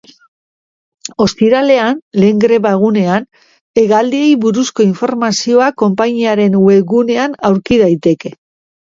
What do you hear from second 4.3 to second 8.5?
buruzko informazioa konpainiaren webgunean aurki daiteke.